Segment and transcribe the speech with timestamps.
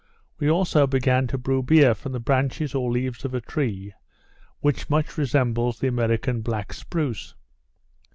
[0.39, 3.93] We also began to brew beer from the branches or leaves of a tree,
[4.59, 7.35] which much resembles the American black spruce.